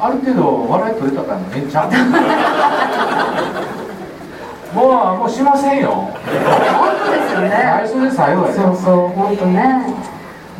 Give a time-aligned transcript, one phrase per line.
[0.00, 1.90] ある程度笑い取れたからええんちゃう
[4.74, 5.90] もうもうしませんよ。
[5.90, 6.12] 本
[7.04, 7.50] 当ですよね。
[7.50, 9.94] 最初で最後やでそうそう本当ね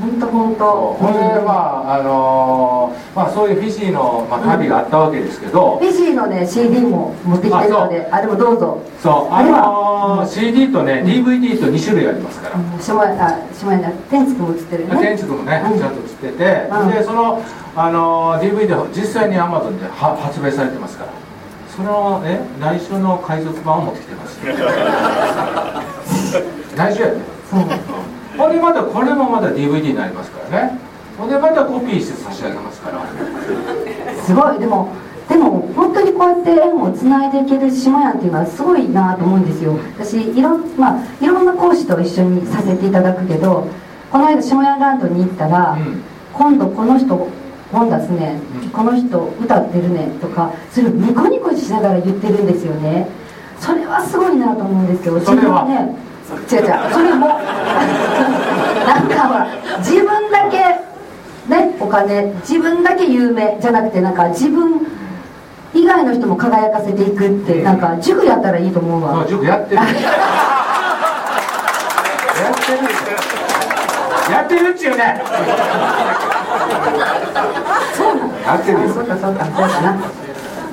[0.01, 0.65] 本当本当。
[0.95, 1.53] ほんでま
[1.87, 8.09] ああのーまあそういうフィジーの、まあ、旅があったわけですけど、フィジーのね CD も持ってきてるので。
[8.13, 8.81] あでもどうぞ。
[9.03, 14.97] そうあのー CD とね DVD と2種類ありますから、下あ下や天竺も映ってるね。
[15.01, 15.79] 天竺もね、うん。
[15.79, 16.91] ちゃんと映ってて、うん。
[16.91, 17.43] でその、
[17.75, 21.11] あのー DVD 実際に Amazon では発売されてますから。
[21.75, 24.39] そのえ内緒の海賊版を持ってきてます。
[26.77, 27.17] 内緒やで、
[27.51, 27.61] そう
[28.49, 30.79] ほんでまたこれもまた DVD になりますからね。
[31.19, 33.05] ほんでまたコピーして差し上げますから。
[34.25, 34.59] すごい。
[34.59, 34.89] でも
[35.29, 39.79] でも本当にこうやって縁をつないでいける島屋っていうのはすごいなと思うんですよ。
[39.99, 43.67] 私いろ,、まあ、いろんな講師と一緒にさせていただくけど
[44.11, 46.03] この間島屋ランドに行ったら、うん。
[46.33, 47.29] 今度この人
[47.71, 48.71] 本出すね、うん。
[48.71, 53.07] この人歌ってるねとかそれをニコニコしながら言ってるんですよね。
[53.61, 55.21] それはすごいなと思うんですよ。
[55.21, 56.63] それはね違う。
[56.63, 57.35] 違うそれもな
[59.01, 59.47] んかほら
[59.79, 60.59] 自分だけ
[61.49, 64.87] ねお金自分だけ有名じゃなくてなんか自分
[65.75, 69.13] 以外の人も輝かせていくってなんか塾やったらいいと思うわ。
[69.15, 69.77] そう塾やってる。
[69.77, 69.93] やって
[72.73, 72.79] る。
[74.33, 75.23] やってるっちゅうね。
[77.97, 78.17] そう。
[78.17, 78.89] なのやってるよ。
[78.93, 79.93] そうかそうかそうかな。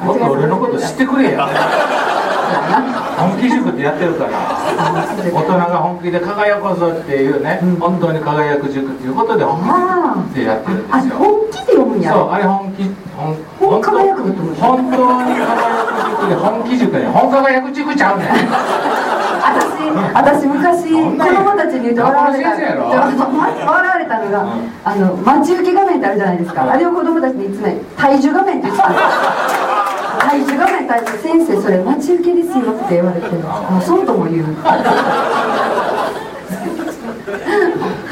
[0.06, 1.48] もっと俺のこと知ってくれや
[3.18, 4.32] 本気塾ってやってるから
[5.32, 7.76] 大人が本気で輝こうぞっていうね、うん。
[7.78, 11.16] 本当に輝く塾っていうことで本あ気でやってるんであすよ。
[11.16, 12.12] 本気で読むんや。
[12.14, 12.84] そうあれ本気
[13.16, 18.28] 本本輝く本当に輝く塾で本気塾で本輝く塾ちゃうねん。
[19.46, 22.50] 私私昔子供たちに言うと笑われた。
[22.50, 24.50] われたのが、うん。
[24.84, 26.72] あの待ち受け画面ってあるじゃないですか、うん。
[26.72, 29.65] あれを子供たちにいつも体重画面って言ってたんです
[30.40, 34.46] よ体重画面体重先生それ待ち受けですよって言われてあそうとも言う。
[34.46, 34.48] い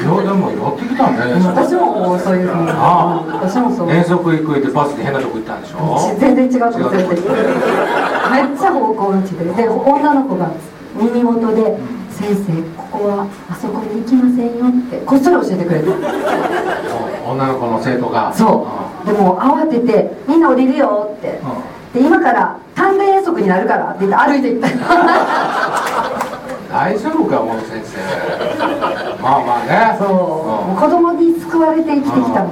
[0.05, 2.69] やでもやってきたんね私もそういうふうに。
[2.71, 3.27] ああ。
[3.41, 3.91] 私もそう。
[3.91, 5.97] 遠足行くってバスで変なとこ行ったんでしょ？
[6.19, 7.29] 全然違うとこ連れてって。
[7.29, 7.37] めっ
[8.57, 9.45] ちゃ方向音痴で。
[9.45, 10.51] で女の子が
[10.95, 11.77] 耳元で
[12.11, 14.97] 「先生ここはあそこに行きませんよ」って。
[15.05, 15.93] こっそり教えてくれる
[17.25, 18.33] 女の子の生徒が。
[18.33, 18.67] そ
[19.03, 19.07] う。
[19.07, 21.39] でも慌てて「みんな降りるよ」って。
[21.43, 24.67] うんで今から丹田遠足になるからって言って歩いていった。
[26.73, 27.99] 大丈夫かもう先生。
[29.21, 29.95] まあまあね。
[29.99, 30.07] そう。
[30.09, 32.49] もう子供に救われて生きてきたみたいな。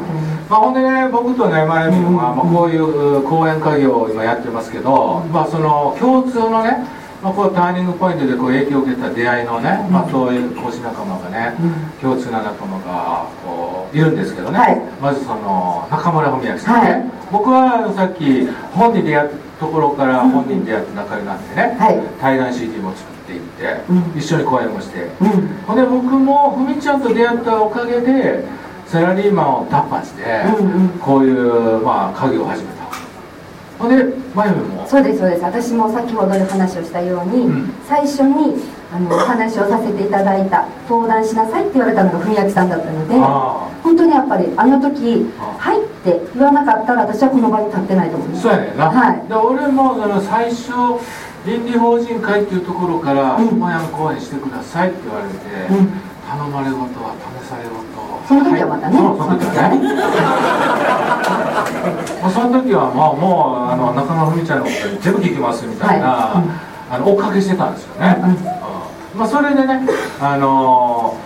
[0.47, 6.85] まあ、ほんでね僕とねまゆみんは、まあ、こういう講演会を今やってますけど、まあ、その共通のね、
[7.23, 11.53] まあ、こうターニングポイントでこう影響を受けた出会いのね、まあ、そういう講師仲間がね、
[12.01, 14.81] 共通な仲間がこういるんですけどね、はい。
[15.01, 21.99] まずその中村文明さんね、はい僕はさっき本に出会ったところから本人に出会って仲良くなってね、はい。
[22.19, 24.19] 対談 CD も作っていって、うん。
[24.19, 25.29] 一緒に講演もして、うん。
[25.65, 28.43] ほんで僕もふみちゃんと出会ったおかげで
[28.87, 30.23] サラリーマンを脱破して、
[30.59, 30.89] うんうん。
[30.99, 32.81] こういう、まあ、家業を始めた。
[33.79, 34.03] ほんで
[34.35, 34.85] まゆみも？
[34.87, 35.43] そうですそうです。
[35.43, 37.73] 私も先ほど話をしたように、うん。
[37.87, 38.55] 最初に
[38.93, 48.41] あのお話をさせていただいた登壇しなさいって言われたのが文明さんだったのであ本当にやっぱりあの時あ「はい」って言わなかったら私はこの場に立ってないと思います。
[48.41, 49.21] そうやねんな、はい。
[49.29, 50.73] で俺もその最初
[51.45, 53.57] 倫理法人会っていうところから「うん。
[53.57, 55.39] マヤン講演してください」って言われて、
[55.71, 55.93] うん。
[56.27, 57.71] 頼まれ事は試され事
[58.27, 58.97] その時はまたね。
[58.97, 59.79] そうその時はね。
[62.21, 66.39] もうその時はまあもうあの中村文ちゃんのこと全部聞きますみたいな、はい。
[66.43, 66.51] うん。
[66.91, 68.37] あの追っかけしてたんですよね、うんうん
[69.15, 69.81] まあ、それでね
[70.19, 71.17] あの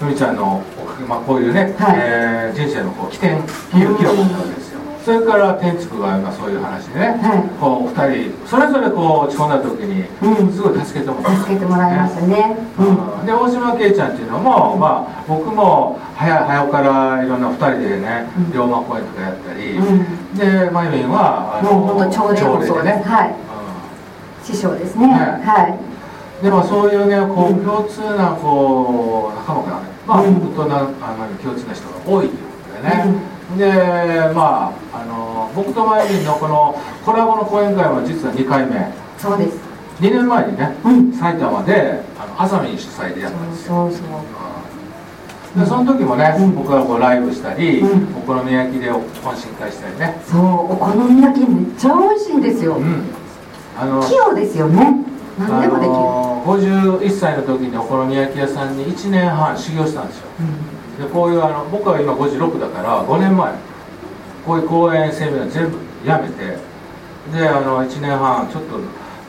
[0.00, 0.62] 文ちゃんの
[1.08, 1.96] まあ、こういうね、はい。
[1.98, 4.80] えー人生のこう起点記録記録だったわけですよ。
[5.04, 7.48] それから天竺が今そういう話でね、はい。
[7.58, 10.52] こう二人それぞれこう落ち込んだ時にうん。
[10.52, 12.56] すごい助けてもらった、助けてもらいましたね。
[12.78, 13.20] うん。
[13.20, 13.26] うん。
[13.26, 18.52] で大島圭ちゃんっていうのも、まあ、僕も早早からいろんな2人でねうん。
[18.52, 20.36] 龍馬公演とかやったり、うん。
[20.36, 23.34] でまゆみんはあもう本当朝礼もそうです、ね、はい。
[24.44, 25.06] 師匠ですね。
[25.08, 25.78] はいはい。
[25.86, 25.91] うん
[26.42, 30.88] でもそういうねこう共通なこう仲間がね、まあ、うん僕となあの
[31.38, 33.14] 共通な人が多いということでね、
[33.56, 38.92] でまああの僕とまゆみんのこのコラボの講演会は実は2回目。
[39.18, 39.58] そうです。
[40.00, 41.12] 2年前にね、うん。
[41.12, 43.88] 埼玉であのあさみん主催でやったんですよ。
[43.88, 45.60] そうそう。
[45.60, 46.54] でその時もね、うん。
[46.56, 48.16] 僕はこうライブしたり、うん。
[48.16, 49.02] お好み焼きで懇
[49.36, 50.40] 親会したりね、そう
[50.72, 53.04] お好み焼きめっちゃ美味しいんですよ、うん、
[53.76, 54.96] あの器用ですよね。
[55.38, 60.26] 何でもできる、あの51歳の時にお好み焼き屋さんに1年半修行したんですよ。
[60.98, 63.54] でこういうあの僕は今56だから5年前
[64.44, 66.58] こういう講演セミナー全部辞めて
[67.32, 68.78] であの1年半ちょっと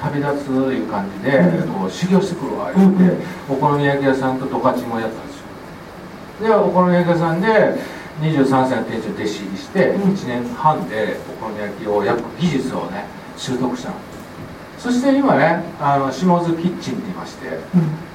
[0.01, 1.39] 旅立ついう感じで、
[1.79, 5.39] こう修行してくるわ言って、お好み焼き屋さんと十勝もやったんです
[6.43, 6.49] よ。
[6.49, 7.47] でお好み焼き屋さんで
[8.19, 10.13] 23歳の店長弟子入りしてうん。
[10.13, 13.05] 1年半でお好み焼きを焼く技術をね
[13.37, 13.95] 習得したの
[14.83, 17.57] そして今ねあの下津キッチンって言いまして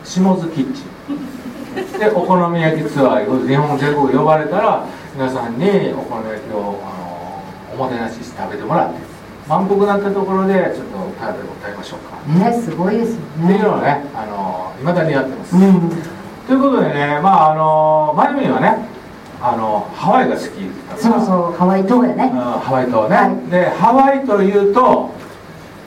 [0.04, 1.98] 下津キッチン。
[1.98, 6.92] でお好み焼きツアー日本全国呼ばれたら皆さんにお好み焼きをあ
[7.72, 8.98] のおもてなしして食べてもらって
[9.48, 12.18] 満腹なったところでちょっと歌で歌いましょうか。
[12.46, 15.90] ねすごいですよっていうのねをねあの未だにやってます、うん。
[16.46, 18.76] ということでねまああのマユミンはね
[19.40, 20.48] あのハワイが好き
[21.00, 23.50] そうそうハワイ島やうんねハワイ島ね、はい。
[23.50, 25.16] でハワイというと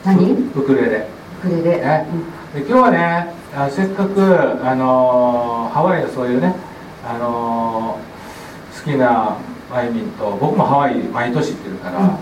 [0.05, 0.31] 何？
[0.55, 1.07] ウクレレ。
[1.41, 2.07] これでね。
[2.53, 4.21] で今日はねあせっかく、
[4.65, 6.55] あのーハワイのそういうね、
[7.05, 8.11] あのー
[8.85, 9.37] 好きな
[9.69, 12.17] マイミンと僕もハワイ毎年行ってるから、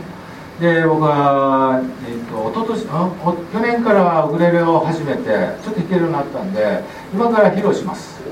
[0.59, 5.23] で僕は、えー、と一昨年あお去年からウクレレを始めて
[5.63, 6.83] ちょっと弾けるようになったんで
[7.13, 8.19] 今から披露します。
[8.19, 8.27] で、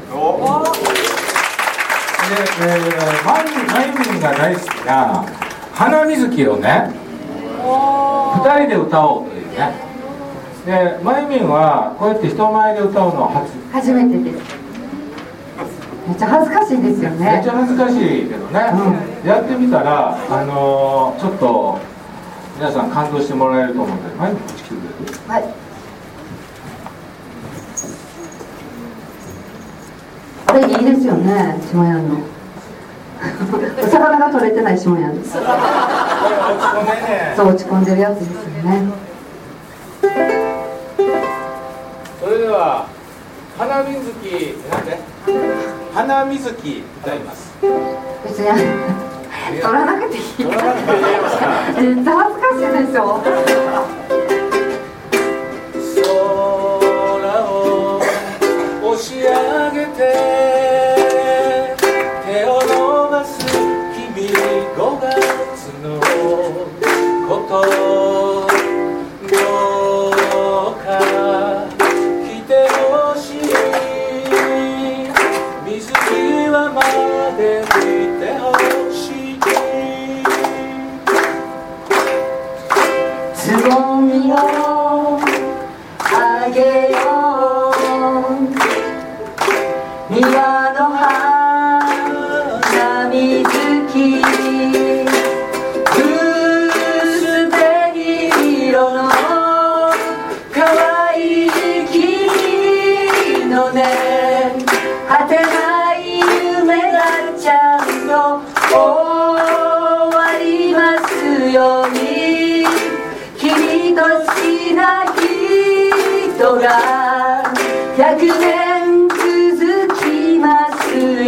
[2.63, 5.25] えーマイマイミンが大好きな
[5.73, 6.91] 「花水木」をね
[7.63, 9.73] 2人で歌おうというね。
[10.65, 13.51] でマイミンはこうやって人前で歌うのは初。
[13.71, 14.67] 初めてです。
[16.07, 17.99] めっちゃ恥ずかしいですよめっねちゃ恥ずかしい
[18.29, 18.59] けどね、
[19.25, 21.79] やってみたらあのーちょっと
[22.57, 25.43] 皆さん感動してもらえると思うんでマイミンこっち来てくれるはい。
[30.47, 32.17] これいいですよね下屋の。
[33.83, 35.33] お魚が取れてない下屋です。
[37.35, 39.06] そう落ち込んでるやつですよね
[42.19, 42.87] それでは
[43.57, 44.99] 花水木なんで？
[45.93, 47.53] 花水木歌います。
[48.23, 48.45] 別に
[49.61, 51.01] 取らなくていい取らなくていい。
[51.01, 51.45] ですか
[51.81, 53.01] めっちゃ恥ずかしいですよ
[56.03, 57.51] 空を
[58.83, 59.25] 押し上
[59.71, 59.97] げて
[62.25, 62.67] 手を伸
[63.09, 63.31] ばす
[63.95, 65.09] 君5月
[65.81, 65.85] の
[67.27, 67.51] こと
[83.95, 85.19] みを
[85.99, 87.71] あげよ
[90.53, 90.56] う。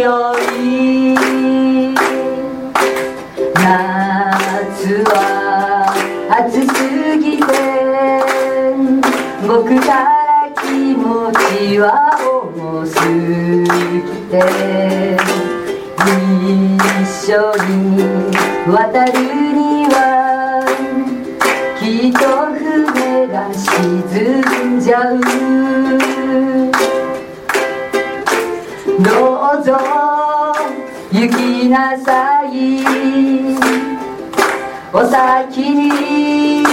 [0.00, 1.14] ように
[3.54, 5.92] 夏は
[6.30, 6.72] 暑す
[7.18, 7.44] ぎて
[9.46, 13.68] 僕から気持ちは重すぎ
[14.30, 14.34] て
[16.66, 17.34] 一緒
[17.66, 17.68] に
[18.72, 19.29] 渡る
[31.70, 32.82] なさい
[34.92, 36.64] お先に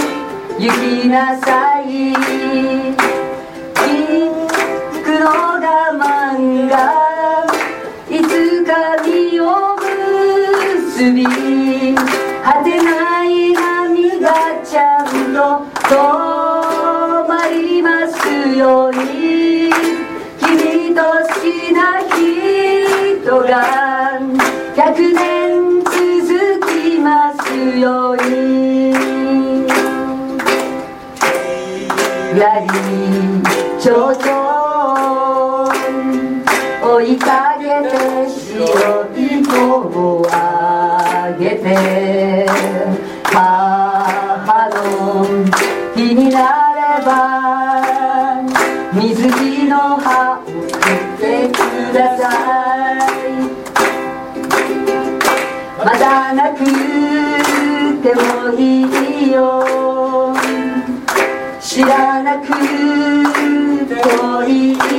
[0.58, 1.92] 行きなさいピ
[4.26, 4.32] ン
[5.04, 5.62] クの我
[5.94, 7.46] 慢が
[8.10, 9.76] いつか実を
[10.88, 18.28] 結び果てない波がちゃんと止まります
[18.58, 19.70] ように。
[20.40, 21.08] 君と好
[21.40, 23.97] きな人が
[24.78, 25.90] 100年続
[26.68, 28.92] きますように
[32.38, 32.68] やり
[33.80, 35.66] ちょうちょ
[36.94, 37.98] 追いかけて
[38.30, 38.54] 白
[39.16, 39.50] い子
[40.20, 42.46] をあげて
[43.24, 45.26] 母の
[45.96, 46.38] 日にな
[46.74, 47.10] れば
[48.94, 50.27] 水着の葉
[55.90, 56.58] まだなく
[58.02, 58.82] てもい
[59.26, 59.64] いよ。
[61.58, 62.48] 知らなく
[63.88, 64.97] てもいいよ。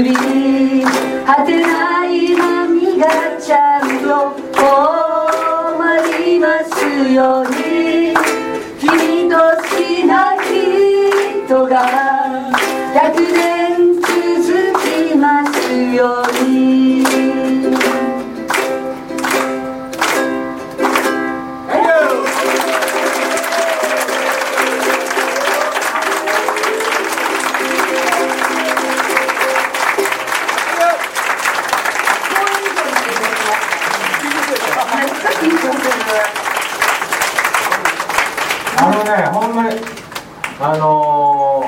[0.00, 0.14] 結び
[1.26, 3.06] 果てない波が
[3.38, 8.14] ちゃんと困りますように
[8.78, 11.74] 君と好きな人が
[12.94, 13.69] 100年
[38.78, 39.76] あのねほんまに
[40.60, 41.64] あの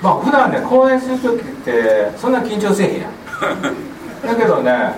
[0.00, 3.12] ー、まあ普段ね公演する時ってそんな緊張せえへんやん。
[4.26, 4.92] だけどね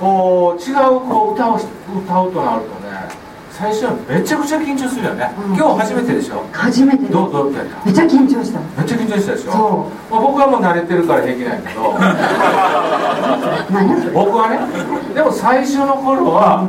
[0.00, 1.62] こう違うこう歌を歌
[2.22, 3.08] うとなるとね
[3.52, 5.56] 最初はめちゃくちゃ緊張するよね、うん。
[5.56, 6.44] 今日初めてでしょ？
[6.52, 7.84] 初めてどうどうやった？
[7.84, 8.60] めっちゃ緊張した。
[8.76, 9.52] めっちゃ緊張したでしょ？
[9.52, 9.58] そ
[10.10, 11.94] まあ、僕はもう慣れてるから平気なんやけど。
[14.14, 14.58] 僕はね
[15.14, 16.68] でも最初の頃は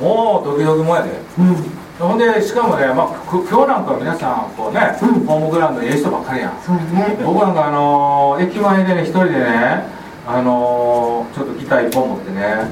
[0.00, 1.10] もうドキドキもんやで。
[1.38, 1.56] うん。
[1.98, 5.26] ほんでしかもね、まあ、く今日なんか皆さんこうね、うん。
[5.26, 6.58] ホームグラウンドにええ人ばっかりやん。
[6.64, 7.18] そうやね。
[7.22, 9.84] 僕なんかあのー駅前でね一人でね
[10.26, 12.70] あのーちょっとギター一本持ってね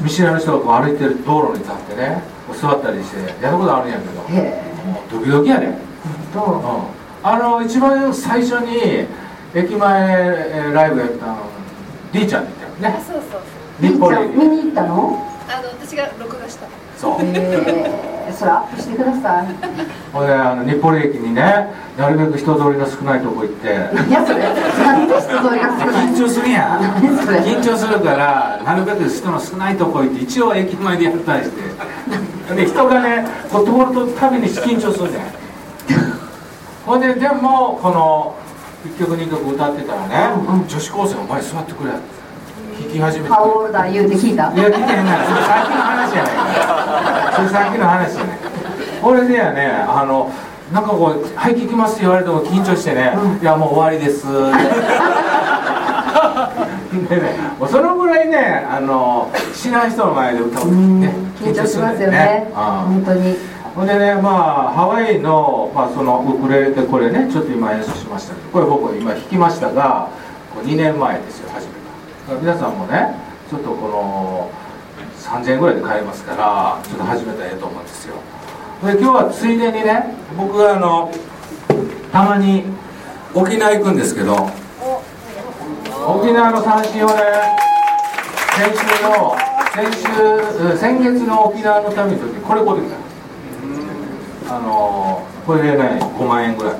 [0.00, 4.40] 見知らぬ人がこう歩いてる道路に立ってねこう座ったりしてやることあるんやけど。
[4.40, 4.70] へえ。
[4.86, 5.74] もうドキドキやで、うん、
[6.32, 6.62] と
[7.22, 9.06] あの一番最初に
[9.54, 10.10] 駅前
[10.54, 11.36] えーライブやったの
[12.12, 13.04] D ちゃんって言ったよね。
[13.06, 13.42] そうそう
[13.82, 13.90] 見
[14.48, 15.29] に行ったの？
[15.52, 16.66] あの私が録画した。
[16.96, 17.20] そう。
[17.22, 19.46] えー、それアップしてください。
[20.12, 23.66] ほんであの日暮里駅にねなるべく人通りの少ないとこ行って。
[23.66, 23.70] い
[24.12, 26.80] やそれなんで人通りが少ない緊張するやん。
[27.42, 32.54] 緊張するからなるべく人の少ないとこ行って一応駅前でやったりして。
[32.54, 33.72] で人がねこう通
[34.06, 35.24] るたびに緊張するじゃん。
[36.86, 38.36] ほんででもこの
[38.86, 40.68] 1曲2曲歌ってたらね、うんうん。
[40.68, 41.92] 女子高生お前座ってくれ
[42.90, 43.32] 弾き始めて。
[43.32, 44.52] ハオールダー言うて聞いた。
[44.52, 45.26] いや聞いてへんない。
[45.26, 47.32] それさっきの話やないか。
[47.36, 48.38] それさっきの話やね
[49.00, 50.30] これでやねあの
[50.72, 54.26] なんかこう「はい聞きます」って言われても緊張してね「いやもう終わりです」
[57.08, 60.68] でねもうそのぐらいねあの知らん人の前で歌う。
[60.68, 61.00] うん。
[61.00, 62.46] ね緊張しますよんだね。
[62.48, 63.36] うん本当に。
[63.74, 68.34] ほんでねまあハワイの,、まあそのウクレレでこれねちょっと今演奏しました。
[68.34, 70.08] けどこれ僕今弾きましたが
[70.54, 71.79] こう2年前ですよ初めて
[72.38, 73.14] 皆さんもね
[73.50, 74.50] ちょっとこの
[75.18, 78.14] 3000円ぐらいで買えますからちょっと始めたらええと思うんですよ。
[78.84, 81.10] で今日はついでにね僕はあの
[82.12, 82.64] たまに
[83.34, 84.48] 沖縄行くんですけど
[86.06, 87.14] 沖縄の三振をね
[88.56, 89.36] 先週の
[89.74, 92.92] 先週先月の沖縄の旅の時これ買うてき
[94.48, 94.56] た。
[94.56, 96.74] あのこれでね5万円ぐらい。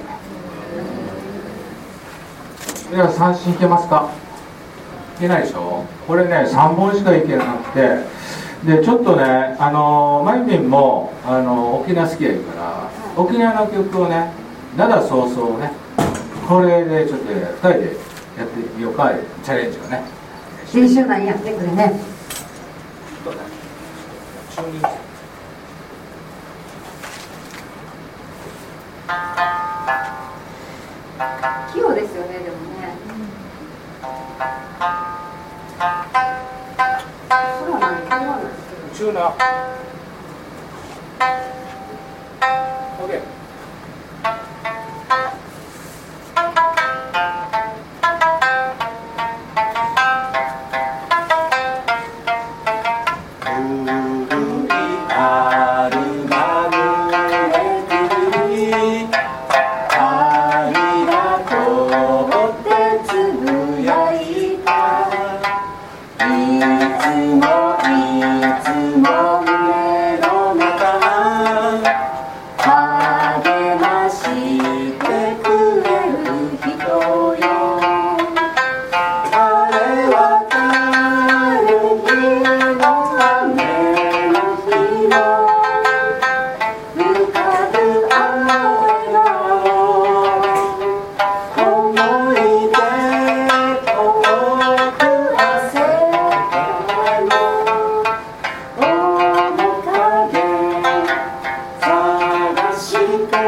[2.93, 4.11] いや三振いけますか？
[5.21, 9.25] けないでしょこれね3本しかいけなくてでちょっとね
[9.59, 14.33] あのマイミンもあの沖縄好きやから沖縄の曲をね
[14.77, 15.73] 灘早々ね
[16.49, 17.85] これでちょっと2人で
[18.39, 19.13] やってみようか
[19.45, 20.03] チャレンジをね
[20.75, 22.01] 練習なんやってくれね
[31.73, 32.80] 器用ですよねでもね
[34.01, 34.07] そ
[37.67, 38.07] れは何
[67.17, 68.23] もい
[68.63, 69.90] つも胸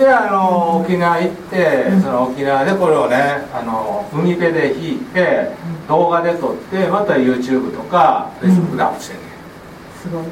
[0.00, 5.52] であの沖縄行って、その沖縄でこれをねあの海辺で弾いて
[5.86, 9.30] 動画で撮ってまた YouTube とか Facebook でアップしてんねん。
[10.00, 10.22] すごい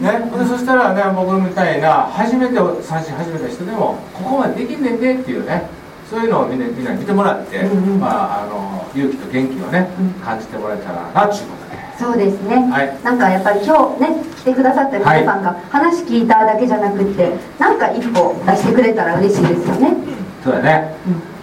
[0.00, 0.18] ね。
[0.18, 5.68] ね、でそしたらね僕みたいな初めて三振始めた人でもここまでできんねんでっていうね
[6.08, 7.64] そういうのをみんなみんなに見てもらって、
[8.00, 10.10] まあ、あの勇気と元気をね、うん。
[10.24, 12.96] 感じてもらえたらなっていうことでそうですね、はい。
[13.02, 19.96] なんかやっぱり今日ね来てくださった皆さんが話聞いただけじゃなくってなんか一歩出してくれたら嬉しいですよね、
[20.44, 20.94] そうだね、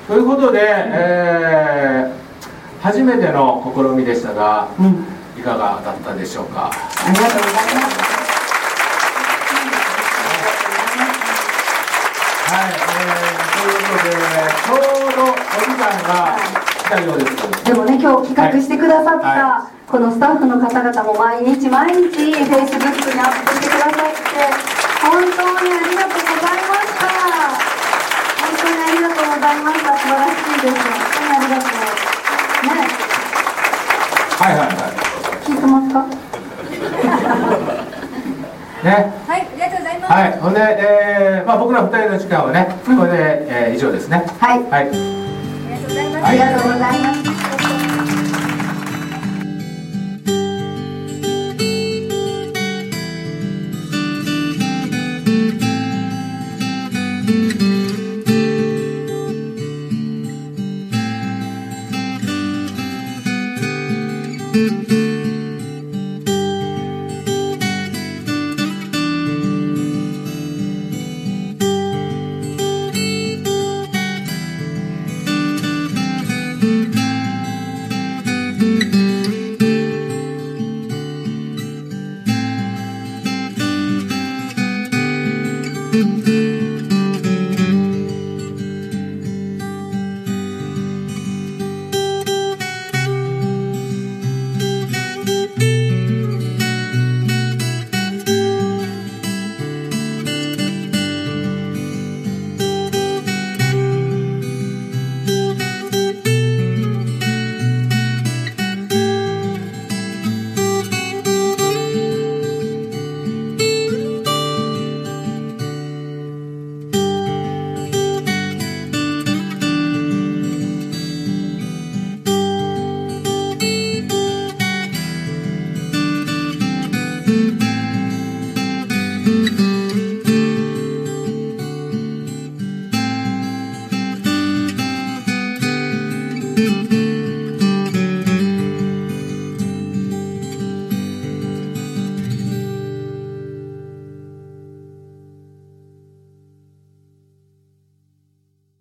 [0.07, 2.25] ということで、えー
[2.81, 4.85] 初めての試みでしたがうん。
[4.85, 4.93] うん、
[5.39, 6.69] いかがだったでしょうか？
[6.69, 6.71] あ
[7.11, 7.97] りがとうございます。
[12.53, 14.13] はい、えー、ということで
[14.61, 15.33] ちょうどお
[15.65, 16.37] 時間が
[16.77, 17.31] 来たようです
[17.63, 24.33] でもね今日企画してくださった、はこのスタッフの方々も毎日毎日 Facebook にアップしてくださって
[25.05, 27.05] 本当にありがとうございました
[28.41, 31.85] 本当にありがとうございました素晴らしいです本当にありがとう
[32.65, 32.73] ね
[34.35, 34.81] はいはいは
[35.45, 36.09] 聞いてますかい
[38.85, 38.91] ね
[39.27, 40.11] はい、ありがとうございます。
[40.13, 43.17] はい、ほんで、えーまあ、僕ら二人の時間はね、これで、
[43.49, 44.25] えー以上ですね。
[44.39, 44.89] はいはい。
[44.89, 44.97] あり
[45.71, 46.25] がとうございます。
[46.27, 47.14] ありがとうございま